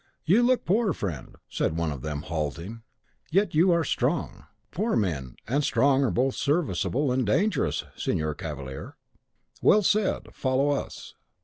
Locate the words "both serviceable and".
6.09-7.23